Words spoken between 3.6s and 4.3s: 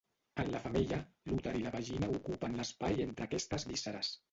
vísceres.